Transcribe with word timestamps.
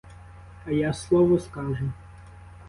А 0.65 0.71
я 0.71 0.93
слово 0.93 1.37
скажу. 1.37 1.91